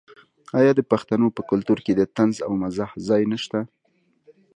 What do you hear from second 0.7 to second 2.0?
د پښتنو په کلتور کې